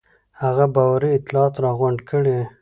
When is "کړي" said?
2.09-2.37